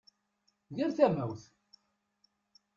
Ger 0.75 0.91
tamawt! 0.97 1.41